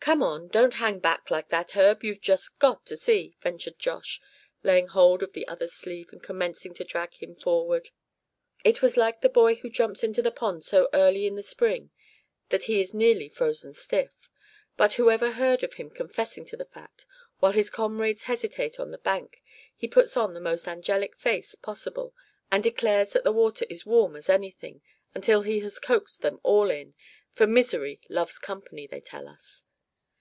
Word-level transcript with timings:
"Come 0.00 0.22
on, 0.22 0.48
don't 0.48 0.72
hang 0.72 1.00
back 1.00 1.30
like 1.30 1.50
that, 1.50 1.72
Herb; 1.72 2.02
you've 2.02 2.22
just 2.22 2.58
got 2.58 2.86
to 2.86 2.96
see!" 2.96 3.36
ventured 3.42 3.78
Josh, 3.78 4.22
laying 4.62 4.86
hold 4.86 5.22
of 5.22 5.34
the 5.34 5.46
other's 5.46 5.74
sleeve, 5.74 6.08
and 6.14 6.22
commencing 6.22 6.72
to 6.76 6.84
drag 6.84 7.12
him 7.12 7.34
forward. 7.34 7.90
It 8.64 8.80
was 8.80 8.96
like 8.96 9.20
the 9.20 9.28
boy 9.28 9.56
who 9.56 9.68
jumps 9.68 10.02
into 10.02 10.22
the 10.22 10.30
pond 10.30 10.64
so 10.64 10.88
early 10.94 11.26
in 11.26 11.34
the 11.34 11.42
spring 11.42 11.90
that 12.48 12.62
he 12.64 12.80
is 12.80 12.94
nearly 12.94 13.28
frozen 13.28 13.74
stiff; 13.74 14.30
but 14.78 14.94
whoever 14.94 15.32
heard 15.32 15.62
of 15.62 15.74
him 15.74 15.90
confessing 15.90 16.46
to 16.46 16.56
the 16.56 16.64
fact; 16.64 17.04
while 17.40 17.52
his 17.52 17.68
comrades 17.68 18.22
hesitate 18.22 18.80
on 18.80 18.92
the 18.92 18.96
bank 18.96 19.42
he 19.76 19.86
puts 19.86 20.16
on 20.16 20.32
the 20.32 20.40
most 20.40 20.66
angelic 20.66 21.14
face 21.18 21.54
possible, 21.54 22.14
and 22.50 22.64
declares 22.64 23.12
that 23.12 23.24
the 23.24 23.30
water 23.32 23.66
is 23.68 23.80
"as 23.80 23.86
warm 23.86 24.16
as 24.16 24.30
anything;" 24.30 24.80
until 25.14 25.42
he 25.42 25.60
has 25.60 25.78
coaxed 25.78 26.22
them 26.22 26.40
all 26.42 26.70
in; 26.70 26.94
for 27.34 27.46
misery 27.46 28.00
loves 28.08 28.38
company, 28.38 28.86
they 28.86 29.02
tell 29.02 29.28
us. 29.28 29.64